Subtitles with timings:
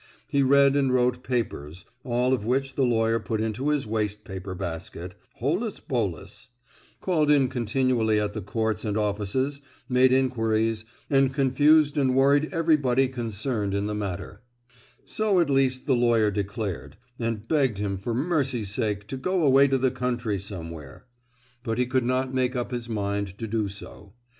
[0.27, 5.79] He read and wrote papers—all of which the lawyer put into his waste paper basket—holus
[5.79, 6.49] bolus;
[7.01, 13.07] called in continually at the courts and offices, made inquiries, and confused and worried everybody
[13.07, 14.41] concerned in the matter;
[15.05, 19.67] so at least the lawyer declared, and begged him for mercy's sake to go away
[19.67, 21.05] to the country somewhere.
[21.61, 24.13] But he could not make up his mind to do so.